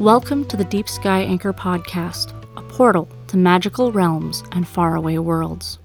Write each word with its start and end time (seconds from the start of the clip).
Welcome 0.00 0.46
to 0.46 0.56
the 0.56 0.64
Deep 0.64 0.88
Sky 0.88 1.20
Anchor 1.20 1.52
Podcast, 1.52 2.32
a 2.56 2.62
portal 2.62 3.06
to 3.26 3.36
magical 3.36 3.92
realms 3.92 4.42
and 4.52 4.66
faraway 4.66 5.18
worlds. 5.18 5.78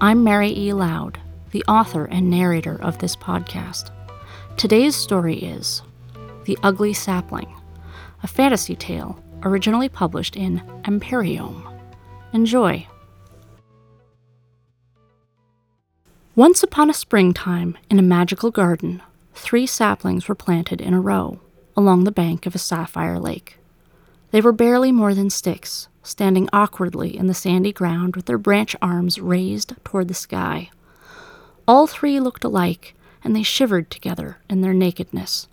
I'm 0.00 0.24
Mary 0.24 0.48
E. 0.48 0.72
Lowd, 0.72 1.20
the 1.52 1.62
author 1.68 2.06
and 2.06 2.28
narrator 2.28 2.82
of 2.82 2.98
this 2.98 3.14
podcast. 3.14 3.92
Today's 4.56 4.96
story 4.96 5.38
is 5.38 5.82
The 6.46 6.58
Ugly 6.64 6.94
Sapling, 6.94 7.46
a 8.24 8.26
fantasy 8.26 8.74
tale 8.74 9.22
originally 9.44 9.88
published 9.88 10.34
in 10.34 10.60
Empyreum. 10.84 11.64
Enjoy. 12.32 12.88
Once 16.34 16.64
upon 16.64 16.90
a 16.90 16.92
springtime, 16.92 17.78
in 17.88 18.00
a 18.00 18.02
magical 18.02 18.50
garden, 18.50 19.00
three 19.32 19.64
saplings 19.64 20.26
were 20.26 20.34
planted 20.34 20.80
in 20.80 20.92
a 20.92 21.00
row 21.00 21.38
along 21.76 22.04
the 22.04 22.12
bank 22.12 22.46
of 22.46 22.54
a 22.54 22.58
sapphire 22.58 23.18
lake. 23.18 23.58
They 24.30 24.40
were 24.40 24.52
barely 24.52 24.92
more 24.92 25.14
than 25.14 25.30
sticks, 25.30 25.88
standing 26.02 26.48
awkwardly 26.52 27.16
in 27.16 27.26
the 27.26 27.34
sandy 27.34 27.72
ground 27.72 28.16
with 28.16 28.26
their 28.26 28.38
branch 28.38 28.76
arms 28.82 29.20
raised 29.20 29.74
toward 29.84 30.08
the 30.08 30.14
sky. 30.14 30.70
All 31.66 31.86
three 31.86 32.20
looked 32.20 32.44
alike, 32.44 32.94
and 33.22 33.34
they 33.34 33.42
shivered 33.42 33.90
together 33.90 34.38
in 34.50 34.60
their 34.60 34.74
nakedness. 34.74 35.48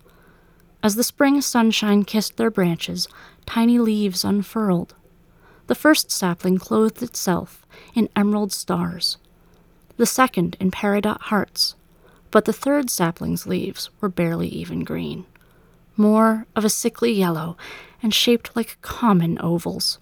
As 0.84 0.96
the 0.96 1.04
spring 1.04 1.42
sunshine 1.42 2.04
kissed 2.04 2.38
their 2.38 2.52
branches, 2.52 3.08
tiny 3.46 3.80
leaves 3.80 4.26
unfurled. 4.26 4.96
The 5.68 5.76
first 5.76 6.12
sapling 6.12 6.58
clothed 6.58 7.02
itself 7.02 7.66
in 7.94 8.10
emerald 8.16 8.52
stars, 8.52 9.18
the 9.98 10.06
second 10.06 10.58
in 10.60 10.72
peridot 10.72 11.22
hearts, 11.22 11.76
but 12.32 12.46
the 12.46 12.54
third 12.54 12.90
sapling's 12.90 13.46
leaves 13.46 13.90
were 14.02 14.10
barely 14.10 14.48
even 14.50 14.84
green 14.84 15.26
more 16.02 16.48
of 16.56 16.66
a 16.66 16.70
sickly 16.70 17.12
yellow, 17.12 17.56
and 18.04 18.14
shaped 18.14 18.56
like 18.56 18.82
common 18.82 19.38
ovals. 19.40 20.00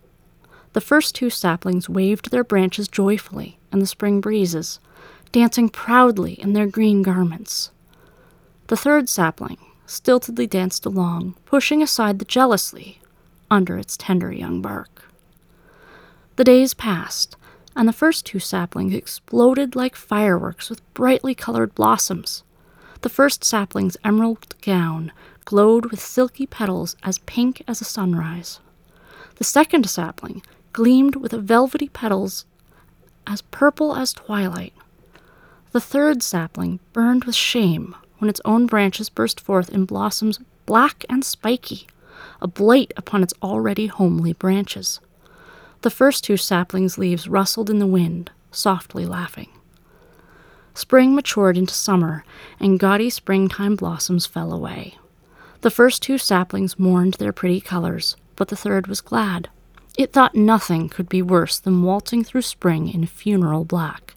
The 0.73 0.81
first 0.81 1.16
two 1.16 1.30
saplings 1.30 1.89
waved 1.89 2.31
their 2.31 2.44
branches 2.44 2.88
joyfully 2.88 3.59
in 3.72 3.80
the 3.80 3.86
spring 3.86 4.22
breezes, 4.22 4.80
dancing 5.31 5.70
proudly 5.70 6.33
in 6.33 6.53
their 6.53 6.67
green 6.67 7.02
garments. 7.02 7.72
The 8.67 8.77
third 8.77 9.09
sapling 9.09 9.58
stiltedly 9.86 10.47
danced 10.47 10.86
along, 10.86 11.36
pushing 11.45 11.81
aside 11.81 12.20
the 12.20 12.25
jealously 12.25 13.02
under 13.50 13.77
its 13.77 13.97
tender 13.97 14.31
young 14.31 14.61
bark. 14.61 15.11
The 16.36 16.44
days 16.44 16.75
passed, 16.75 17.36
and 17.75 17.88
the 17.88 17.94
first 17.94 18.25
two 18.25 18.39
saplings 18.39 18.94
exploded 18.94 19.75
like 19.75 19.95
fireworks 19.95 20.70
with 20.70 20.94
brightly 20.94 21.33
colored 21.33 21.73
blossoms. 21.73 22.44
The 23.02 23.09
first 23.09 23.44
sapling's 23.44 23.97
emerald 24.03 24.55
gown 24.61 25.11
glowed 25.50 25.88
with 25.88 26.00
silky 26.00 26.45
petals 26.45 26.95
as 27.02 27.17
pink 27.25 27.64
as 27.67 27.81
a 27.81 27.83
sunrise. 27.83 28.59
The 29.38 29.44
second 29.44 29.89
sapling 29.89 30.44
gleamed 30.73 31.16
with 31.16 31.31
velvety 31.31 31.89
petals 31.89 32.45
as 33.25 33.42
purple 33.42 33.95
as 33.95 34.14
twilight. 34.14 34.73
The 35.72 35.81
third 35.81 36.22
sapling 36.22 36.80
burned 36.94 37.23
with 37.23 37.33
shame 37.33 37.95
when 38.20 38.30
its 38.30 38.39
own 38.45 38.67
branches 38.67 39.09
burst 39.09 39.39
forth 39.39 39.72
in 39.72 39.86
blossoms 39.86 40.39
black 40.67 41.03
and 41.09 41.25
spiky, 41.25 41.88
a 42.39 42.47
blight 42.47 42.94
upon 42.95 43.23
its 43.23 43.33
already 43.42 43.88
homely 43.88 44.33
branches. 44.33 45.00
The 45.81 45.89
first 45.89 46.23
two 46.23 46.38
saplings' 46.38 47.00
leaves 47.00 47.27
rustled 47.27 47.72
in 47.72 47.80
the 47.80 47.88
wind, 47.88 48.30
softly 48.52 49.08
laughing. 49.08 49.50
Spring 50.75 51.16
matured 51.16 51.58
into 51.58 51.73
summer, 51.73 52.23
and 52.59 52.80
gaudy 52.80 53.09
springtime 53.09 53.75
blossoms 53.75 54.27
fell 54.27 54.53
away. 54.53 54.95
The 55.62 55.72
first 55.72 56.02
two 56.02 56.18
saplings 56.18 56.80
mourned 56.80 57.16
their 57.16 57.34
pretty 57.34 57.60
colors, 57.60 58.16
but 58.38 58.48
the 58.48 58.56
third 58.56 58.88
was 58.88 59.02
glad. 59.02 59.50
It 59.98 60.14
thought 60.14 60.33
nothing 60.33 60.88
could 60.88 61.10
be 61.10 61.22
worse 61.22 61.60
than 61.60 61.83
waltzing 61.83 62.23
through 62.23 62.44
spring 62.44 62.88
in 62.88 63.06
funeral 63.06 63.66
black. 63.66 64.14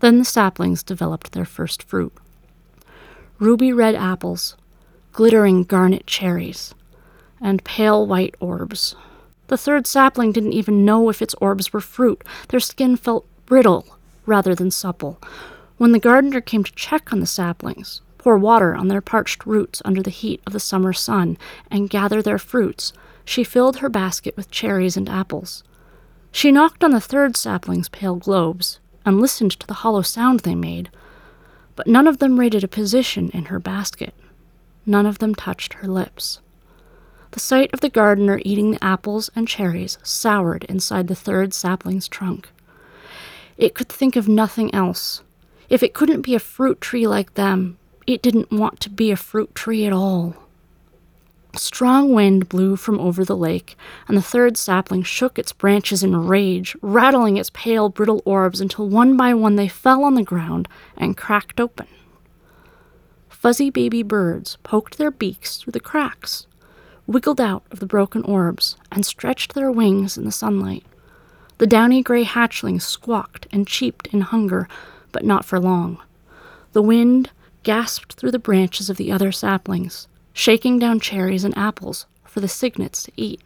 Then 0.00 0.18
the 0.18 0.24
saplings 0.24 0.82
developed 0.82 1.32
their 1.32 1.44
first 1.44 1.82
fruit 1.82 2.12
ruby 3.38 3.72
red 3.72 3.94
apples, 3.94 4.54
glittering 5.12 5.64
garnet 5.64 6.06
cherries, 6.06 6.74
and 7.40 7.64
pale 7.64 8.06
white 8.06 8.34
orbs. 8.38 8.94
The 9.46 9.56
third 9.56 9.86
sapling 9.86 10.32
didn't 10.32 10.52
even 10.52 10.84
know 10.84 11.08
if 11.08 11.22
its 11.22 11.34
orbs 11.40 11.72
were 11.72 11.80
fruit. 11.80 12.22
Their 12.48 12.60
skin 12.60 12.96
felt 12.96 13.26
brittle 13.46 13.86
rather 14.26 14.54
than 14.54 14.70
supple. 14.70 15.18
When 15.78 15.92
the 15.92 15.98
gardener 15.98 16.40
came 16.42 16.64
to 16.64 16.72
check 16.72 17.12
on 17.12 17.20
the 17.20 17.26
saplings, 17.26 18.02
pour 18.20 18.36
water 18.36 18.74
on 18.74 18.88
their 18.88 19.00
parched 19.00 19.46
roots 19.46 19.80
under 19.82 20.02
the 20.02 20.10
heat 20.10 20.42
of 20.46 20.52
the 20.52 20.60
summer 20.60 20.92
sun, 20.92 21.38
and 21.70 21.88
gather 21.88 22.20
their 22.20 22.38
fruits, 22.38 22.92
she 23.24 23.42
filled 23.42 23.78
her 23.78 23.88
basket 23.88 24.36
with 24.36 24.50
cherries 24.50 24.94
and 24.94 25.08
apples. 25.08 25.64
She 26.30 26.52
knocked 26.52 26.84
on 26.84 26.90
the 26.90 27.00
third 27.00 27.34
sapling's 27.34 27.88
pale 27.88 28.16
globes, 28.16 28.78
and 29.06 29.22
listened 29.22 29.52
to 29.52 29.66
the 29.66 29.80
hollow 29.80 30.02
sound 30.02 30.40
they 30.40 30.54
made, 30.54 30.90
but 31.76 31.86
none 31.86 32.06
of 32.06 32.18
them 32.18 32.38
rated 32.38 32.62
a 32.62 32.68
position 32.68 33.30
in 33.30 33.46
her 33.46 33.58
basket. 33.58 34.12
None 34.84 35.06
of 35.06 35.18
them 35.18 35.34
touched 35.34 35.72
her 35.74 35.88
lips. 35.88 36.40
The 37.30 37.40
sight 37.40 37.72
of 37.72 37.80
the 37.80 37.88
gardener 37.88 38.42
eating 38.44 38.72
the 38.72 38.84
apples 38.84 39.30
and 39.34 39.48
cherries 39.48 39.96
soured 40.02 40.64
inside 40.64 41.08
the 41.08 41.14
third 41.14 41.54
sapling's 41.54 42.06
trunk. 42.06 42.50
It 43.56 43.74
could 43.74 43.88
think 43.88 44.14
of 44.14 44.28
nothing 44.28 44.74
else. 44.74 45.22
If 45.70 45.82
it 45.82 45.94
couldn't 45.94 46.20
be 46.20 46.34
a 46.34 46.38
fruit 46.38 46.82
tree 46.82 47.06
like 47.06 47.32
them, 47.32 47.78
it 48.06 48.22
didn't 48.22 48.50
want 48.50 48.80
to 48.80 48.90
be 48.90 49.10
a 49.10 49.16
fruit 49.16 49.54
tree 49.54 49.86
at 49.86 49.92
all. 49.92 50.34
A 51.52 51.58
strong 51.58 52.14
wind 52.14 52.48
blew 52.48 52.76
from 52.76 53.00
over 53.00 53.24
the 53.24 53.36
lake, 53.36 53.76
and 54.06 54.16
the 54.16 54.22
third 54.22 54.56
sapling 54.56 55.02
shook 55.02 55.38
its 55.38 55.52
branches 55.52 56.04
in 56.04 56.14
rage, 56.14 56.76
rattling 56.80 57.36
its 57.36 57.50
pale, 57.52 57.88
brittle 57.88 58.22
orbs 58.24 58.60
until 58.60 58.88
one 58.88 59.16
by 59.16 59.34
one 59.34 59.56
they 59.56 59.66
fell 59.66 60.04
on 60.04 60.14
the 60.14 60.22
ground 60.22 60.68
and 60.96 61.16
cracked 61.16 61.60
open. 61.60 61.88
Fuzzy 63.28 63.70
baby 63.70 64.02
birds 64.02 64.58
poked 64.62 64.96
their 64.96 65.10
beaks 65.10 65.56
through 65.56 65.72
the 65.72 65.80
cracks, 65.80 66.46
wiggled 67.06 67.40
out 67.40 67.64
of 67.72 67.80
the 67.80 67.86
broken 67.86 68.22
orbs, 68.22 68.76
and 68.92 69.04
stretched 69.04 69.54
their 69.54 69.72
wings 69.72 70.16
in 70.16 70.24
the 70.24 70.30
sunlight. 70.32 70.84
The 71.58 71.66
downy 71.66 72.02
gray 72.02 72.24
hatchlings 72.24 72.82
squawked 72.82 73.46
and 73.50 73.66
cheeped 73.66 74.06
in 74.08 74.20
hunger, 74.20 74.68
but 75.10 75.24
not 75.24 75.44
for 75.44 75.58
long. 75.58 75.98
The 76.72 76.82
wind 76.82 77.30
gasped 77.62 78.14
through 78.14 78.30
the 78.30 78.38
branches 78.38 78.88
of 78.88 78.96
the 78.96 79.12
other 79.12 79.32
saplings, 79.32 80.08
shaking 80.32 80.78
down 80.78 81.00
cherries 81.00 81.44
and 81.44 81.56
apples 81.56 82.06
for 82.24 82.40
the 82.40 82.48
cygnets 82.48 83.02
to 83.02 83.12
eat. 83.16 83.40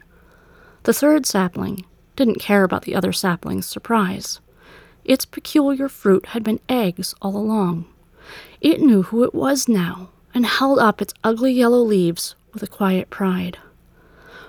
The 0.83 0.93
third 0.93 1.25
sapling 1.25 1.85
didn't 2.15 2.39
care 2.39 2.63
about 2.63 2.83
the 2.83 2.95
other 2.95 3.11
saplings' 3.11 3.65
surprise. 3.65 4.39
Its 5.03 5.25
peculiar 5.25 5.89
fruit 5.89 6.27
had 6.27 6.43
been 6.43 6.59
eggs 6.69 7.13
all 7.21 7.35
along. 7.35 7.85
It 8.61 8.81
knew 8.81 9.03
who 9.03 9.23
it 9.23 9.33
was 9.33 9.67
now 9.67 10.09
and 10.33 10.45
held 10.45 10.79
up 10.79 11.01
its 11.01 11.13
ugly 11.23 11.51
yellow 11.51 11.81
leaves 11.81 12.35
with 12.53 12.63
a 12.63 12.67
quiet 12.67 13.09
pride. 13.09 13.57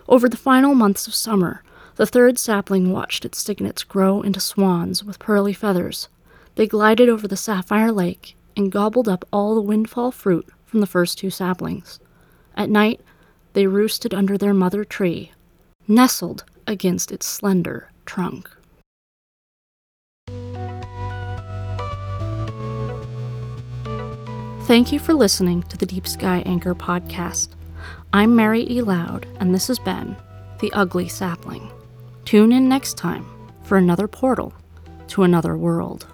Over 0.09 0.29
the 0.29 0.37
final 0.37 0.75
months 0.75 1.07
of 1.07 1.15
summer, 1.15 1.63
the 1.97 2.07
third 2.07 2.39
sapling 2.39 2.93
watched 2.93 3.25
its 3.25 3.39
cygnets 3.39 3.83
grow 3.83 4.23
into 4.23 4.39
swans 4.39 5.03
with 5.03 5.19
pearly 5.19 5.53
feathers. 5.53 6.09
They 6.55 6.67
glided 6.67 7.09
over 7.09 7.27
the 7.27 7.37
sapphire 7.37 7.91
lake 7.91 8.36
and 8.57 8.73
gobbled 8.73 9.09
up 9.09 9.25
all 9.33 9.55
the 9.55 9.61
windfall 9.61 10.11
fruit 10.11 10.49
from 10.65 10.81
the 10.81 10.87
first 10.87 11.19
two 11.19 11.31
saplings. 11.31 12.01
At 12.57 12.71
night, 12.71 13.01
they 13.53 13.67
roosted 13.67 14.15
under 14.15 14.37
their 14.37 14.55
mother 14.55 14.85
tree, 14.85 15.33
nestled 15.87 16.45
against 16.67 17.13
its 17.13 17.27
slender 17.27 17.91
trunk. 18.05 18.51
Thank 24.67 24.91
you 24.91 24.99
for 24.99 25.15
listening 25.15 25.63
to 25.65 25.77
the 25.77 25.87
Deep 25.87 26.09
Sky 26.09 26.43
Anchor 26.45 26.75
podcast. 26.75 27.51
I'm 28.13 28.35
Mary 28.35 28.69
E. 28.69 28.83
Lowd, 28.83 29.27
and 29.39 29.55
this 29.55 29.69
has 29.69 29.79
been 29.79 30.17
The 30.59 30.73
Ugly 30.73 31.09
Sapling. 31.09 31.71
Tune 32.25 32.51
in 32.51 32.69
next 32.69 32.95
time 32.95 33.25
for 33.63 33.77
another 33.79 34.09
portal 34.09 34.53
to 35.09 35.23
another 35.23 35.57
world. 35.57 36.07